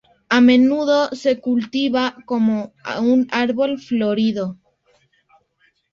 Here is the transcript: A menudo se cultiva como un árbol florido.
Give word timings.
A 0.35 0.41
menudo 0.41 1.09
se 1.13 1.39
cultiva 1.39 2.15
como 2.25 2.73
un 3.03 3.27
árbol 3.31 3.77
florido. 3.77 4.57